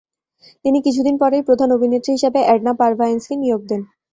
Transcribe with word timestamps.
তিনি 0.65 0.77
কিছু 0.85 1.01
দিন 1.03 1.15
পরেই 1.21 1.45
প্রধান 1.47 1.69
অভিনেত্রী 1.71 2.11
হিসেবে 2.13 2.39
এডনা 2.53 2.73
পারভায়েন্সকে 2.81 3.35
নিয়োগ 3.37 3.61
দেন। 3.69 3.81